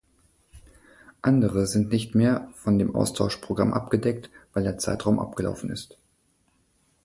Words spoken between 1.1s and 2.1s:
Andere sind